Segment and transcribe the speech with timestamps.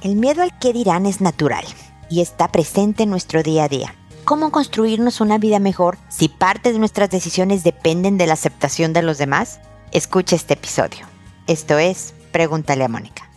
[0.00, 1.64] El miedo al qué dirán es natural
[2.08, 3.94] y está presente en nuestro día a día.
[4.24, 9.02] ¿Cómo construirnos una vida mejor si parte de nuestras decisiones dependen de la aceptación de
[9.02, 9.58] los demás?
[9.90, 11.06] Escucha este episodio.
[11.48, 13.28] Esto es Pregúntale a Mónica.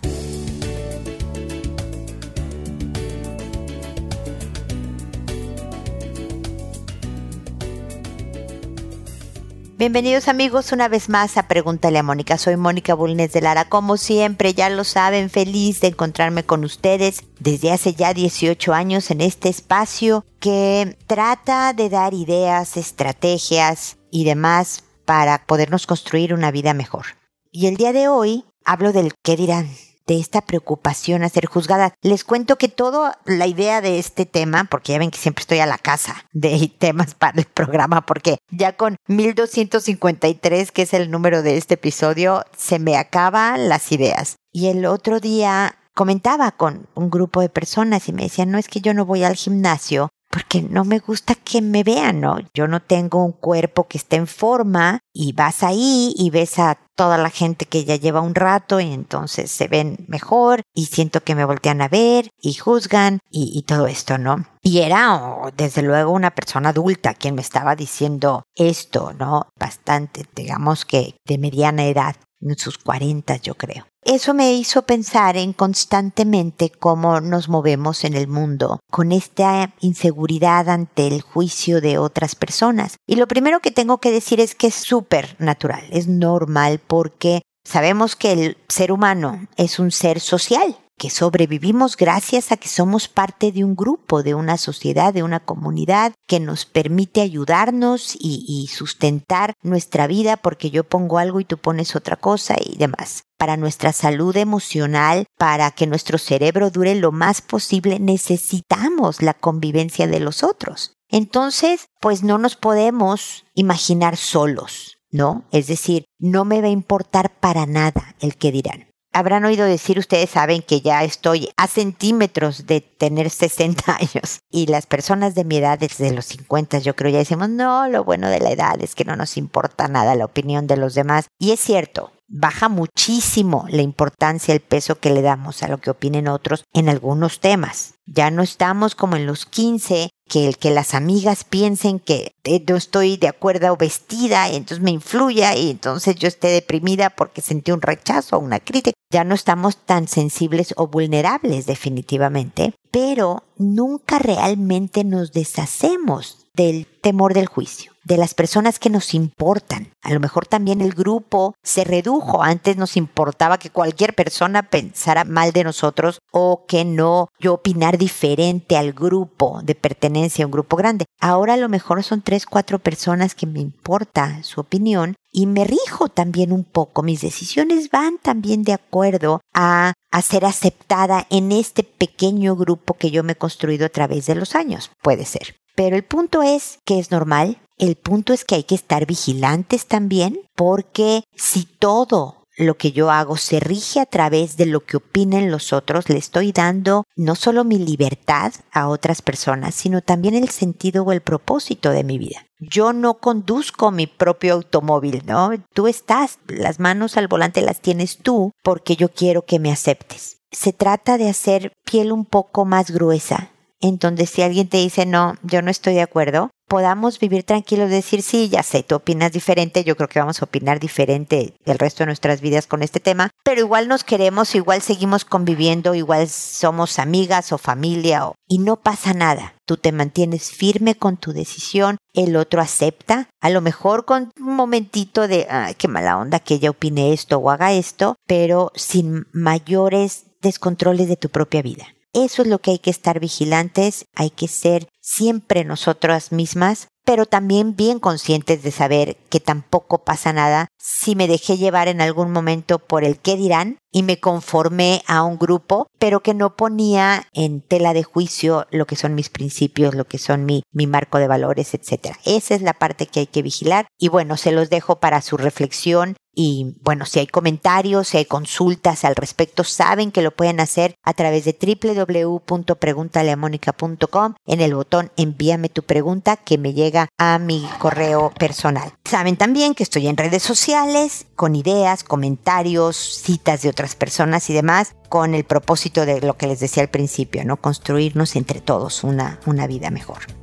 [9.82, 12.38] Bienvenidos amigos una vez más a Pregúntale a Mónica.
[12.38, 13.68] Soy Mónica Bulnes de Lara.
[13.68, 19.10] Como siempre, ya lo saben, feliz de encontrarme con ustedes desde hace ya 18 años
[19.10, 26.52] en este espacio que trata de dar ideas, estrategias y demás para podernos construir una
[26.52, 27.18] vida mejor.
[27.50, 29.68] Y el día de hoy hablo del qué dirán
[30.12, 31.94] de esta preocupación a ser juzgada.
[32.02, 35.60] Les cuento que toda la idea de este tema, porque ya ven que siempre estoy
[35.60, 41.12] a la casa de temas para el programa, porque ya con 1253, que es el
[41.12, 44.36] número de este episodio, se me acaban las ideas.
[44.52, 48.68] Y el otro día comentaba con un grupo de personas y me decían, no es
[48.68, 52.40] que yo no voy al gimnasio porque no me gusta que me vean, ¿no?
[52.54, 56.80] Yo no tengo un cuerpo que esté en forma y vas ahí y ves a
[56.96, 61.22] toda la gente que ya lleva un rato y entonces se ven mejor y siento
[61.22, 64.46] que me voltean a ver y juzgan y, todo esto, ¿no?
[64.62, 69.48] Y era oh, desde luego una persona adulta quien me estaba diciendo esto, ¿no?
[69.60, 73.91] Bastante, digamos que de mediana edad en sus cuarentas, yo creo.
[74.04, 80.70] Eso me hizo pensar en constantemente cómo nos movemos en el mundo con esta inseguridad
[80.70, 82.96] ante el juicio de otras personas.
[83.06, 87.44] Y lo primero que tengo que decir es que es súper natural, es normal porque
[87.64, 93.08] sabemos que el ser humano es un ser social que sobrevivimos gracias a que somos
[93.08, 98.70] parte de un grupo, de una sociedad, de una comunidad que nos permite ayudarnos y,
[98.72, 103.24] sustentar nuestra vida porque yo pongo algo y tú pones otra cosa y demás.
[103.40, 110.06] Para nuestra salud emocional, para que nuestro cerebro dure lo más posible, necesitamos la convivencia
[110.06, 110.94] de los otros.
[111.10, 115.46] Entonces, pues no nos podemos imaginar solos, ¿no?
[115.52, 120.00] Es decir, no me va a importar para nada el que dirán habrán oído decir,
[120.00, 125.44] ustedes saben que ya estoy a centímetros de tener 60 años y las personas de
[125.44, 128.82] mi edad, desde los 50, yo creo ya decimos, no, lo bueno de la edad
[128.82, 131.28] es que no nos importa nada la opinión de los demás.
[131.40, 135.92] Y es cierto, baja muchísimo la importancia, el peso que le damos a lo que
[135.92, 137.96] opinen otros en algunos temas.
[138.06, 142.32] Ya no estamos como en los 15, que el que las amigas piensen que
[142.66, 147.42] no estoy de acuerdo vestida, y entonces me influya y entonces yo esté deprimida porque
[147.42, 148.98] sentí un rechazo o una crítica.
[149.12, 157.34] Ya no estamos tan sensibles o vulnerables definitivamente, pero nunca realmente nos deshacemos del temor
[157.34, 159.94] del juicio de las personas que nos importan.
[160.02, 162.44] A lo mejor también el grupo se redujo.
[162.44, 167.98] Antes nos importaba que cualquier persona pensara mal de nosotros o que no yo opinar
[167.98, 171.06] diferente al grupo de pertenencia a un grupo grande.
[171.20, 175.64] Ahora a lo mejor son tres, cuatro personas que me importa su opinión y me
[175.64, 177.04] rijo también un poco.
[177.04, 183.12] Mis decisiones van también de acuerdo a, a ser aceptada en este pequeño grupo que
[183.12, 184.92] yo me he construido a través de los años.
[185.02, 185.56] Puede ser.
[185.76, 189.88] Pero el punto es que es normal, el punto es que hay que estar vigilantes
[189.88, 194.98] también, porque si todo lo que yo hago se rige a través de lo que
[194.98, 200.36] opinen los otros, le estoy dando no solo mi libertad a otras personas, sino también
[200.36, 202.46] el sentido o el propósito de mi vida.
[202.60, 205.50] Yo no conduzco mi propio automóvil, ¿no?
[205.74, 210.38] Tú estás, las manos al volante las tienes tú porque yo quiero que me aceptes.
[210.52, 213.50] Se trata de hacer piel un poco más gruesa,
[213.80, 217.90] en donde si alguien te dice no, yo no estoy de acuerdo, podamos vivir tranquilos,
[217.90, 221.78] decir, sí, ya sé, tú opinas diferente, yo creo que vamos a opinar diferente el
[221.78, 226.30] resto de nuestras vidas con este tema, pero igual nos queremos, igual seguimos conviviendo, igual
[226.30, 229.54] somos amigas o familia, o, y no pasa nada.
[229.66, 234.56] Tú te mantienes firme con tu decisión, el otro acepta, a lo mejor con un
[234.56, 239.28] momentito de, ay, qué mala onda que ella opine esto o haga esto, pero sin
[239.34, 241.88] mayores descontroles de tu propia vida.
[242.14, 247.26] Eso es lo que hay que estar vigilantes, hay que ser siempre nosotras mismas, pero
[247.26, 252.32] también bien conscientes de saber que tampoco pasa nada si me dejé llevar en algún
[252.32, 257.28] momento por el qué dirán y me conformé a un grupo, pero que no ponía
[257.34, 261.18] en tela de juicio lo que son mis principios, lo que son mi, mi marco
[261.18, 262.16] de valores, etc.
[262.26, 265.38] Esa es la parte que hay que vigilar y bueno, se los dejo para su
[265.38, 270.60] reflexión Y bueno, si hay comentarios, si hay consultas al respecto, saben que lo pueden
[270.60, 277.40] hacer a través de www.preguntaleamónica.com en el botón envíame tu pregunta que me llega a
[277.40, 278.94] mi correo personal.
[279.06, 284.54] Saben también que estoy en redes sociales con ideas, comentarios, citas de otras personas y
[284.54, 287.58] demás con el propósito de lo que les decía al principio, ¿no?
[287.58, 290.41] Construirnos entre todos una, una vida mejor.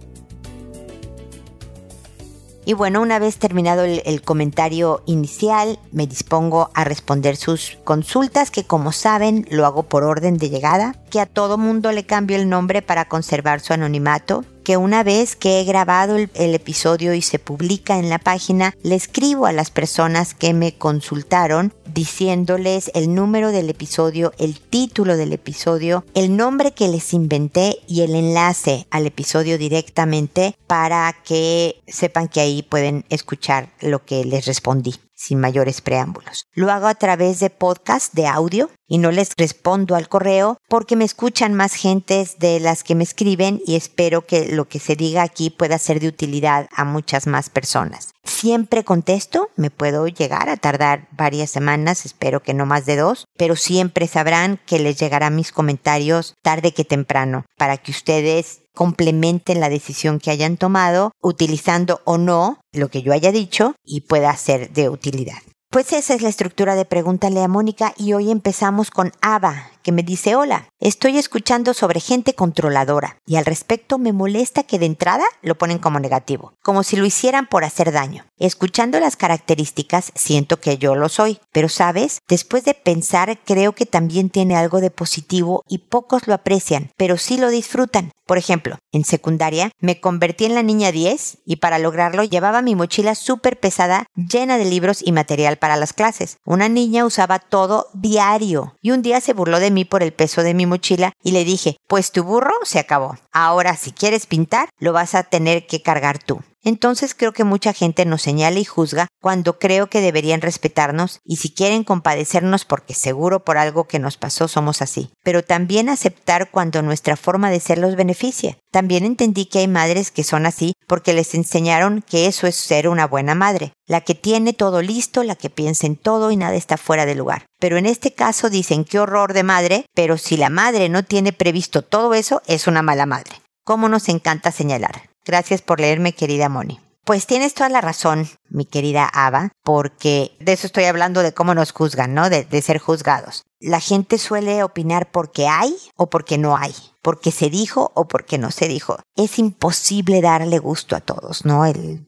[2.69, 8.65] Y bueno, una vez terminado el, comentario inicial, me dispongo a responder sus consultas, que
[8.65, 12.50] como saben lo hago por orden de llegada, que a todo mundo le cambio el
[12.50, 17.38] nombre para conservar su anonimato, que una vez que he grabado el, episodio y se
[17.38, 23.50] publica en la página, le escribo a las personas que me consultaron diciéndoles el número
[23.50, 29.06] del episodio, el título del episodio, el nombre que les inventé y el enlace al
[29.06, 35.81] episodio directamente para que sepan que ahí pueden escuchar lo que les respondí sin mayores
[35.81, 36.46] preámbulos.
[36.52, 40.96] Lo hago a través de podcast de audio y no les respondo al correo porque
[40.96, 44.96] me escuchan más gentes de las que me escriben y espero que lo que se
[44.96, 48.11] diga aquí pueda ser de utilidad a muchas más personas.
[48.25, 53.26] Siempre contesto, me puedo llegar a tardar varias semanas, espero que no más de dos,
[53.37, 59.61] pero siempre sabrán que les llegarán mis comentarios tarde que temprano para que ustedes complementen
[59.61, 64.34] la decisión que hayan tomado, utilizando o no lo que yo haya dicho y pueda
[64.37, 65.38] ser de utilidad.
[65.70, 69.93] Pues esa es la estructura de Pregúntale a Mónica y hoy empezamos con Ava, que
[69.93, 74.85] me dice, hola, estoy escuchando sobre gente controladora y al respecto me molesta que de
[74.85, 78.26] entrada lo ponen como negativo, como si lo hicieran por hacer daño.
[78.37, 83.87] Escuchando las características siento que yo lo soy, pero sabes, después de pensar creo que
[83.87, 88.12] también tiene algo de positivo y pocos lo aprecian, pero sí lo disfrutan.
[88.29, 92.75] Por ejemplo, en secundaria me convertí en la niña 10 y para lograrlo llevaba mi
[92.75, 96.37] mochila súper pesada llena de libros y material para las clases.
[96.44, 100.55] Una niña usaba todo diario y un día se burló de por el peso de
[100.55, 103.17] mi mochila y le dije, pues tu burro se acabó.
[103.33, 106.41] Ahora si quieres pintar, lo vas a tener que cargar tú.
[106.64, 111.37] Entonces creo que mucha gente nos señala y juzga cuando creo que deberían respetarnos y
[111.37, 115.10] si quieren compadecernos porque seguro por algo que nos pasó somos así.
[115.22, 118.58] Pero también aceptar cuando nuestra forma de ser los beneficia.
[118.70, 122.88] También entendí que hay madres que son así porque les enseñaron que eso es ser
[122.88, 126.56] una buena madre, la que tiene todo listo, la que piensa en todo y nada
[126.56, 127.46] está fuera de lugar.
[127.58, 131.32] Pero en este caso dicen qué horror de madre, pero si la madre no tiene
[131.32, 133.32] previsto todo eso, es una mala madre.
[133.64, 135.07] ¿Cómo nos encanta señalar?
[135.29, 136.81] Gracias por leerme, querida Moni.
[137.05, 141.55] Pues tienes toda la razón, mi querida Ava, porque de eso estoy hablando de cómo
[141.55, 142.31] nos juzgan, ¿no?
[142.31, 143.43] De, ser juzgados.
[143.61, 148.39] La gente suele opinar porque hay o porque no hay, porque se dijo o porque
[148.39, 149.01] no se dijo.
[149.17, 151.63] Es imposible darle gusto a todos, ¿no?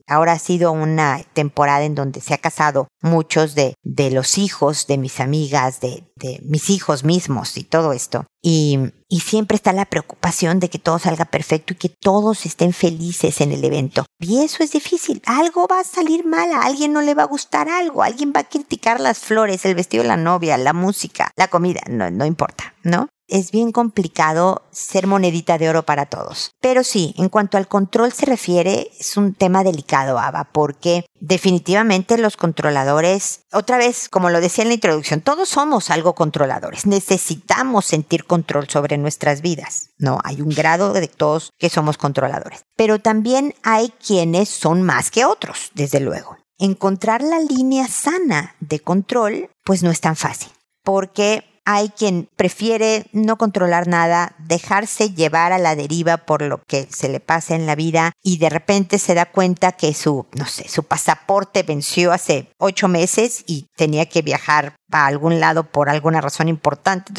[0.07, 4.87] Ahora ha sido una temporada en donde se ha casado muchos de, de los hijos
[4.87, 8.25] de mis amigas, de, de mis hijos mismos y todo esto.
[8.41, 8.79] Y,
[9.11, 13.41] y siempre está la preocupación de que todo salga perfecto y que todos estén felices
[13.41, 14.05] en el evento.
[14.19, 15.21] Y eso es difícil.
[15.25, 18.39] Algo va a salir mal, a alguien no le va a gustar algo, alguien va
[18.39, 22.25] a criticar las flores, el vestido de la novia, la música, la comida, no, no
[22.25, 23.09] importa, ¿no?
[23.31, 26.51] Es bien complicado ser monedita de oro para todos.
[26.59, 32.17] Pero sí, en cuanto al control se refiere, es un tema delicado, Ava, porque definitivamente
[32.17, 36.85] los controladores, otra vez, como lo decía en la introducción, todos somos algo controladores.
[36.85, 39.91] Necesitamos sentir control sobre nuestras vidas.
[39.97, 42.65] No, hay un grado de todos que somos controladores.
[42.75, 46.37] Pero también hay quienes son más que otros, desde luego.
[46.59, 50.51] Encontrar la línea sana de control, pues no es tan fácil.
[50.83, 51.43] Porque
[51.73, 57.09] hay quien prefiere no controlar nada, dejarse llevar a la deriva por lo que se
[57.09, 60.67] le pasa en la vida y de repente se da cuenta que su, no sé,
[60.67, 66.21] su pasaporte venció hace ocho meses y tenía que viajar a algún lado por alguna
[66.21, 67.13] razón importante.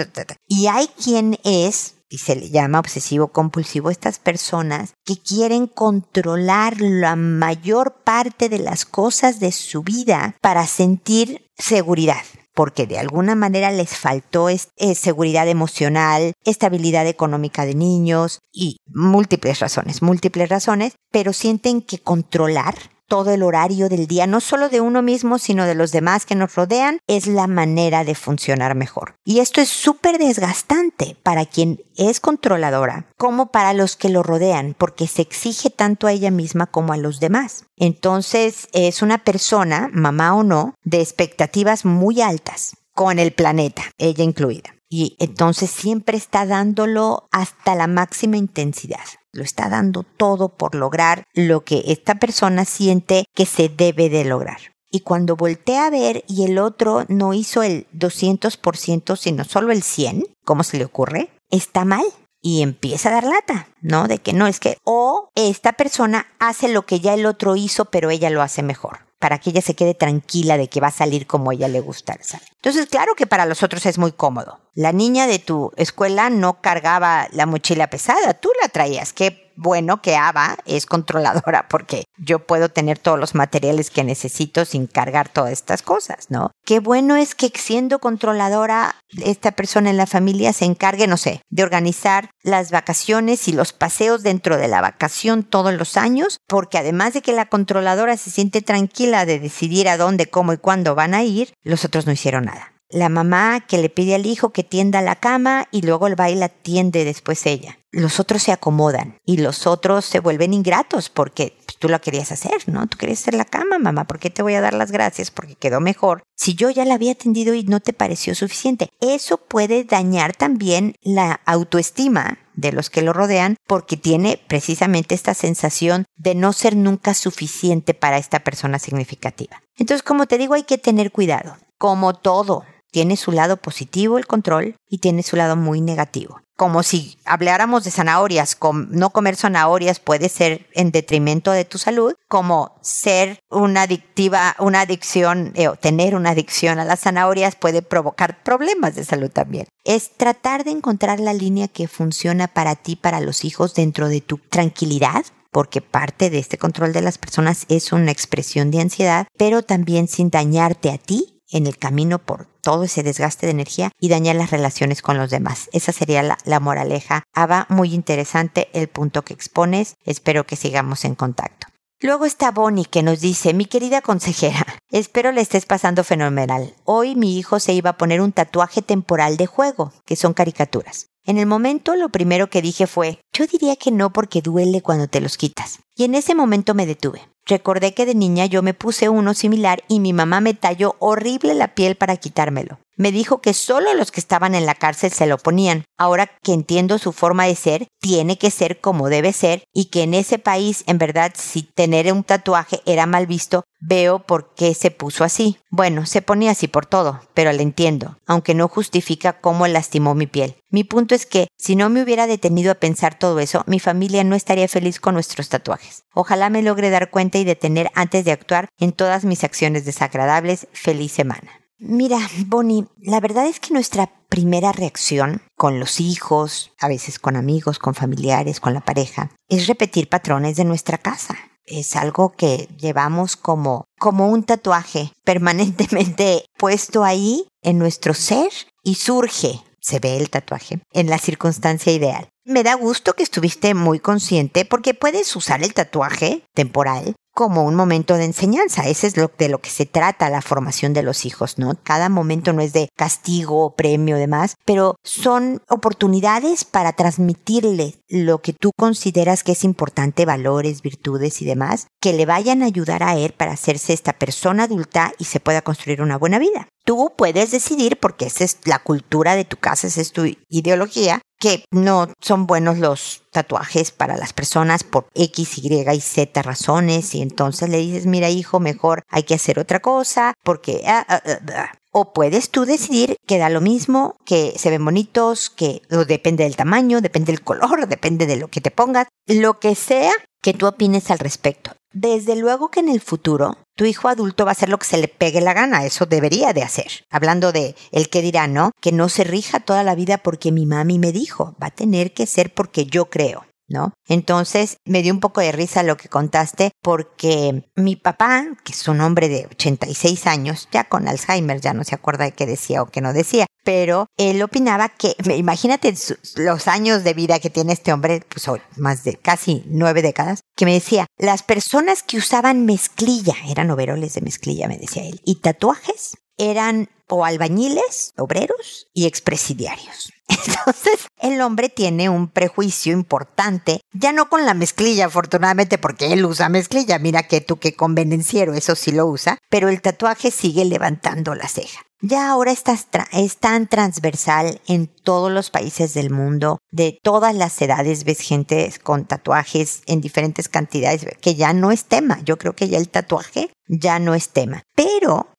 [0.46, 6.78] Y hay quien es y se le llama obsesivo compulsivo, estas personas que quieren controlar
[6.78, 12.22] la mayor parte de las cosas de su vida para sentir seguridad
[12.54, 14.58] porque de alguna manera les faltó eh,
[14.94, 22.74] seguridad emocional, estabilidad económica de niños y múltiples razones, múltiples razones, pero sienten que controlar
[23.08, 26.34] todo el horario del día, no solo de uno mismo, sino de los demás que
[26.34, 29.14] nos rodean, es la manera de funcionar mejor.
[29.24, 34.74] Y esto es súper desgastante para quien es controladora, como para los que lo rodean,
[34.76, 37.64] porque se exige tanto a ella misma como a los demás.
[37.76, 44.24] Entonces es una persona, mamá o no, de expectativas muy altas con el planeta, ella
[44.24, 44.74] incluida.
[44.88, 49.00] Y entonces siempre está dándolo hasta la máxima intensidad
[49.32, 54.24] lo está dando todo por lograr lo que esta persona siente que se debe de
[54.24, 54.58] lograr.
[54.94, 59.82] y cuando voltea a ver y el otro no hizo el 200%, sino solo el
[59.82, 61.30] 100, ¿cómo se le ocurre?
[61.50, 62.04] Está mal
[62.42, 64.06] y empieza a dar lata, ¿no?
[64.06, 67.86] De que no es que, o esta persona hace lo que ya el otro hizo,
[67.86, 70.90] pero ella lo hace mejor para que ella se quede tranquila de que va a
[70.90, 72.18] salir como ella le gusta.
[72.56, 74.58] Entonces, claro que para los otros es muy cómodo.
[74.74, 79.12] La niña de tu escuela no cargaba la mochila pesada, tú la traías.
[79.12, 84.64] Qué bueno que Ava es controladora porque yo puedo tener todos los materiales que necesito
[84.64, 86.52] sin cargar todas estas cosas, ¿no?
[86.64, 91.42] Qué bueno es que siendo controladora, esta persona en la familia se encargue, no sé,
[91.50, 96.78] de organizar las vacaciones y los paseos dentro de la vacación todos los años, porque
[96.78, 100.94] además de que la controladora se siente tranquila de decidir a dónde, cómo y cuándo
[100.94, 104.50] van a ir, los otros no hicieron nada la mamá que le pide al hijo
[104.50, 107.78] que tienda la cama y luego el baile tiende después ella.
[107.90, 112.32] Los otros se acomodan y los otros se vuelven ingratos porque pues, tú lo querías
[112.32, 112.86] hacer, ¿no?
[112.86, 115.30] Tú querías hacer la cama, mamá, ¿por qué te voy a dar las gracias?
[115.30, 116.22] Porque quedó mejor.
[116.36, 120.94] Si yo ya la había atendido y no te pareció suficiente, eso puede dañar también
[121.02, 126.76] la autoestima de los que lo rodean porque tiene precisamente esta sensación de no ser
[126.76, 129.62] nunca suficiente para esta persona significativa.
[129.76, 131.56] Entonces, como te digo, hay que tener cuidado.
[131.78, 136.40] Como todo, tiene su lado positivo el control y tiene su lado muy negativo.
[136.54, 138.56] Como si habláramos de zanahorias,
[138.90, 144.82] no comer zanahorias puede ser en detrimento de tu salud, como ser una adictiva, una
[144.82, 149.66] adicción eh, o tener una adicción a las zanahorias puede provocar problemas de salud también.
[149.84, 154.20] Es tratar de encontrar la línea que funciona para ti, para los hijos, dentro de
[154.20, 159.26] tu tranquilidad, porque parte de este control de las personas es una expresión de ansiedad,
[159.36, 163.92] pero también sin dañarte a ti en el camino por todo ese desgaste de energía
[164.00, 165.68] y dañar las relaciones con los demás.
[165.72, 167.22] Esa sería la, moraleja.
[167.34, 169.94] Ava, muy interesante el punto que expones.
[170.04, 171.68] Espero que sigamos en contacto.
[172.00, 176.74] Luego está Bonnie que nos dice, mi querida consejera, espero le estés pasando fenomenal.
[176.84, 181.06] Hoy mi hijo se iba a poner un tatuaje temporal de juego, que son caricaturas.
[181.24, 185.06] En el momento lo primero que dije fue, yo diría que no porque duele cuando
[185.06, 185.78] te los quitas.
[185.94, 187.22] Y en ese momento me detuve.
[187.46, 191.54] Recordé que de niña yo me puse uno similar y mi mamá me talló horrible
[191.54, 192.78] la piel para quitármelo.
[192.96, 195.84] Me dijo que solo los que estaban en la cárcel se lo ponían.
[195.98, 200.02] Ahora que entiendo su forma de ser, tiene que ser como debe ser y que
[200.02, 204.74] en ese país, en verdad, si tener un tatuaje era mal visto, veo por qué
[204.74, 205.58] se puso así.
[205.70, 210.26] Bueno, se ponía así por todo, pero le entiendo, aunque no justifica cómo lastimó mi
[210.26, 210.56] piel.
[210.70, 214.22] Mi punto es que, si no me hubiera detenido a pensar todo eso, mi familia
[214.24, 216.04] no estaría feliz con nuestros tatuajes.
[216.14, 220.68] Ojalá me logre dar cuenta y detener antes de actuar en todas mis acciones desagradables.
[220.72, 221.61] Feliz semana.
[221.84, 227.34] Mira, Bonnie, la verdad es que nuestra primera reacción con los hijos, a veces con
[227.34, 231.36] amigos, con familiares, con la pareja, es repetir patrones de nuestra casa.
[231.64, 238.52] Es algo que llevamos como, como un tatuaje permanentemente puesto ahí en nuestro ser
[238.84, 242.28] y surge, se ve el tatuaje, en la circunstancia ideal.
[242.44, 247.74] Me da gusto que estuviste muy consciente porque puedes usar el tatuaje temporal como un
[247.74, 248.88] momento de enseñanza.
[248.88, 251.78] Ese es lo, de lo que se trata la formación de los hijos, ¿no?
[251.82, 258.52] Cada momento no es de castigo, premio, demás, pero son oportunidades para transmitirle lo que
[258.52, 263.16] tú consideras que es importante, valores, virtudes y demás, que le vayan a ayudar a
[263.16, 266.68] él para hacerse esta persona adulta y se pueda construir una buena vida.
[266.84, 271.21] Tú puedes decidir, porque esa es la cultura de tu casa, esa es tu ideología,
[271.42, 277.16] que no son buenos los tatuajes para las personas por X, Y y Z razones
[277.16, 280.84] y entonces le dices, mira hijo, mejor hay que hacer otra cosa porque...
[280.86, 281.20] Ah, ah,
[281.52, 286.44] ah, o puedes tú decidir que da lo mismo, que se ven bonitos, que depende
[286.44, 290.54] del tamaño, depende del color, depende de lo que te pongas, lo que sea que
[290.54, 291.72] tú opines al respecto.
[291.92, 294.98] Desde luego que en el futuro tu hijo adulto va a hacer lo que se
[294.98, 297.04] le pegue la gana, eso debería de hacer.
[297.10, 298.72] Hablando de el que dirá, ¿no?
[298.80, 302.14] Que no se rija toda la vida porque mi mami me dijo, va a tener
[302.14, 303.44] que ser porque yo creo.
[303.72, 303.92] ¿No?
[304.06, 308.88] Entonces me dio un poco de risa lo que contaste porque mi papá, que es
[308.88, 312.82] un hombre de 86 años, ya con Alzheimer, ya no se acuerda de qué decía
[312.82, 315.94] o qué no decía, pero él opinaba que, imagínate
[316.36, 320.40] los años de vida que tiene este hombre, pues hoy, más de casi nueve décadas,
[320.56, 325.20] que me decía, las personas que usaban mezclilla, eran overoles de mezclilla, me decía él,
[325.24, 330.12] y tatuajes, eran o albañiles, obreros y expresidiarios.
[330.28, 336.24] Entonces, el hombre tiene un prejuicio importante, ya no con la mezclilla, afortunadamente, porque él
[336.24, 340.64] usa mezclilla, mira que tú que convenenciero, eso sí lo usa, pero el tatuaje sigue
[340.64, 341.82] levantando la ceja.
[342.04, 347.62] Ya ahora estás es tan transversal en todos los países del mundo, de todas las
[347.62, 352.18] edades ves gente con tatuajes en diferentes cantidades, que ya no es tema.
[352.24, 354.64] Yo creo que ya el tatuaje ya no es tema.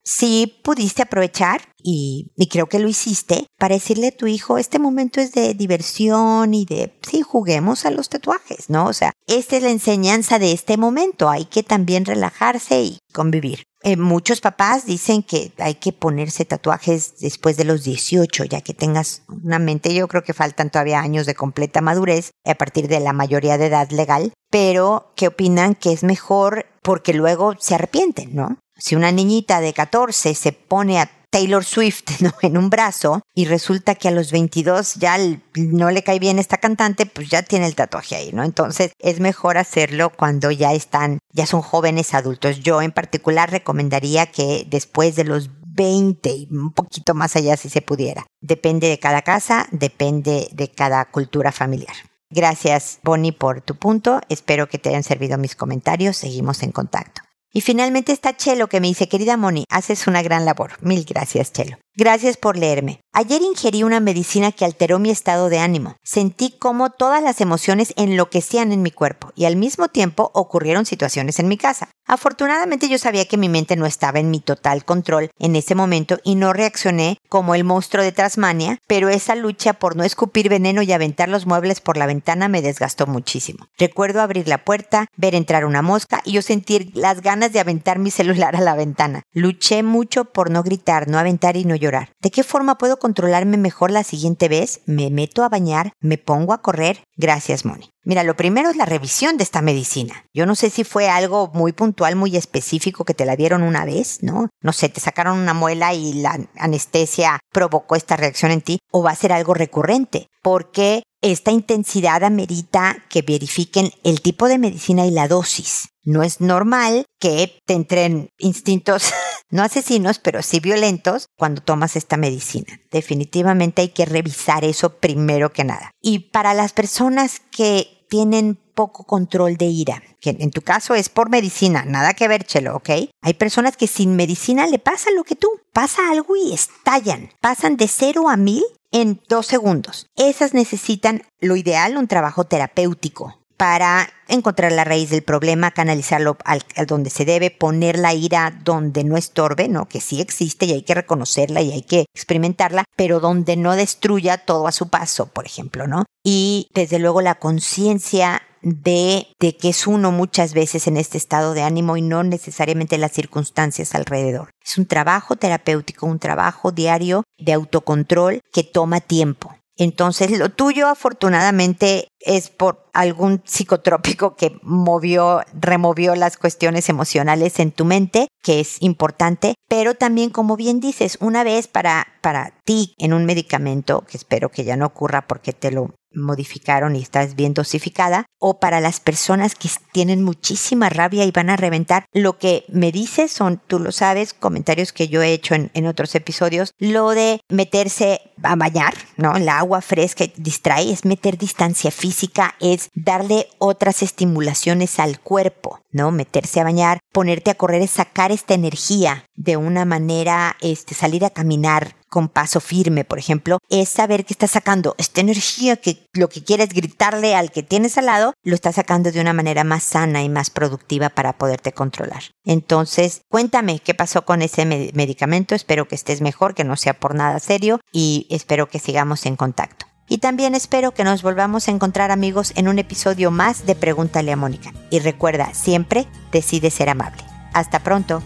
[0.02, 5.20] Si pudiste aprovechar y, creo que lo hiciste para decirle a tu hijo, este momento
[5.20, 8.86] es de diversión y de, sí, juguemos a los tatuajes, ¿no?
[8.86, 13.64] O sea, esta es la enseñanza de este momento, hay que también relajarse y convivir.
[13.82, 18.72] Eh, muchos papás dicen que hay que ponerse tatuajes después de los 18, ya que
[18.72, 23.00] tengas una mente, yo creo que faltan todavía años de completa madurez a partir de
[23.00, 28.34] la mayoría de edad legal, pero que opinan que es mejor porque luego se arrepienten,
[28.34, 28.58] ¿no?
[28.76, 32.04] Si una niñita de 14 se pone a Taylor Swift
[32.42, 35.18] en un brazo y resulta que a los 22 ya
[35.56, 38.44] no le cae bien esta cantante, pues ya tiene el tatuaje ahí, ¿no?
[38.44, 42.60] Entonces es mejor hacerlo cuando ya están, ya son jóvenes adultos.
[42.60, 47.68] Yo en particular recomendaría que después de los 20 y un poquito más allá si
[47.68, 48.26] se pudiera.
[48.40, 51.96] Depende de cada casa, depende de cada cultura familiar.
[52.30, 54.20] Gracias, Bonnie, por tu punto.
[54.28, 56.16] Espero que te hayan servido mis comentarios.
[56.16, 57.23] Seguimos en contacto.
[57.56, 60.72] Y finalmente está Chelo que me dice, querida Moni, haces una gran labor.
[60.80, 61.78] Mil gracias, Chelo.
[61.94, 63.00] Gracias por leerme.
[63.12, 65.94] Ayer ingerí una medicina que alteró mi estado de ánimo.
[66.02, 71.38] Sentí como todas las emociones enloquecían en mi cuerpo y al mismo tiempo ocurrieron situaciones
[71.38, 71.90] en mi casa.
[72.06, 76.18] Afortunadamente yo sabía que mi mente no estaba en mi total control en ese momento
[76.22, 80.82] y no reaccioné como el monstruo de Tasmania, pero esa lucha por no escupir veneno
[80.82, 83.66] y aventar los muebles por la ventana me desgastó muchísimo.
[83.78, 87.98] Recuerdo abrir la puerta, ver entrar una mosca y yo sentir las ganas de aventar
[87.98, 89.22] mi celular a la ventana.
[89.32, 92.10] Luché mucho por no gritar, no aventar y no llorar.
[92.20, 94.82] ¿De qué forma puedo controlarme mejor la siguiente vez?
[94.86, 97.04] Me meto a bañar, me pongo a correr.
[97.16, 97.90] Gracias, Moni.
[98.06, 100.26] Mira, lo primero es la revisión de esta medicina.
[100.34, 103.84] Yo no sé si fue algo muy puntual, muy específico que te la dieron una
[103.84, 104.48] vez, ¿no?
[104.60, 109.02] No sé, te sacaron una muela y la anestesia provocó esta reacción en ti, o
[109.02, 115.06] va a ser algo recurrente, porque esta intensidad amerita que verifiquen el tipo de medicina
[115.06, 115.88] y la dosis.
[116.04, 119.10] No es normal que te entren instintos,
[119.50, 122.78] no asesinos, pero sí violentos cuando tomas esta medicina.
[122.90, 125.90] Definitivamente hay que revisar eso primero que nada.
[126.02, 131.08] Y para las personas que tienen poco control de ira, que en tu caso es
[131.08, 132.90] por medicina, nada que ver, chelo, ¿ok?
[133.22, 137.76] Hay personas que sin medicina le pasa lo que tú, pasa algo y estallan, pasan
[137.76, 140.06] de cero a mil en dos segundos.
[140.14, 146.62] Esas necesitan, lo ideal, un trabajo terapéutico para encontrar la raíz del problema, canalizarlo al,
[146.86, 149.88] donde se debe, poner la ira donde no estorbe, ¿no?
[149.88, 154.38] Que sí existe y hay que reconocerla y hay que experimentarla, pero donde no destruya
[154.38, 156.04] todo a su paso, por ejemplo, ¿no?
[156.24, 161.52] Y desde luego la conciencia de, de que es uno muchas veces en este estado
[161.52, 164.50] de ánimo y no necesariamente las circunstancias alrededor.
[164.64, 169.54] Es un trabajo terapéutico, un trabajo diario de autocontrol que toma tiempo.
[169.76, 177.72] Entonces, lo tuyo afortunadamente es por algún psicotrópico que movió, removió las cuestiones emocionales en
[177.72, 182.94] tu mente, que es importante, pero también, como bien dices, una vez para, para ti
[182.98, 187.34] en un medicamento, que espero que ya no ocurra porque te lo modificaron y estás
[187.34, 192.06] bien dosificada, o para las personas que tienen muchísima rabia y van a reventar.
[192.12, 195.86] Lo que me dices son, tú lo sabes, comentarios que yo he hecho en, en
[195.86, 199.36] otros episodios, lo de meterse a bañar, ¿no?
[199.36, 206.10] El agua fresca distrae, es meter distancia física, es darle otras estimulaciones al cuerpo, ¿no?
[206.10, 211.24] Meterse a bañar, ponerte a correr, es sacar esta energía de una manera, este, salir
[211.24, 216.06] a caminar, con paso firme, por ejemplo, es saber que estás sacando esta energía que
[216.12, 219.64] lo que quieres gritarle al que tienes al lado, lo estás sacando de una manera
[219.64, 222.22] más sana y más productiva para poderte controlar.
[222.44, 227.16] Entonces, cuéntame qué pasó con ese medicamento, espero que estés mejor, que no sea por
[227.16, 229.86] nada serio y espero que sigamos en contacto.
[230.08, 234.32] Y también espero que nos volvamos a encontrar amigos en un episodio más de Pregúntale
[234.32, 234.74] a Mónica.
[234.90, 237.22] Y recuerda, siempre decide ser amable.
[237.52, 238.22] Hasta pronto.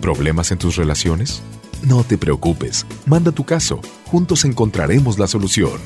[0.00, 1.42] ¿Problemas en tus relaciones?
[1.82, 5.80] No te preocupes, manda tu caso, juntos encontraremos la solución.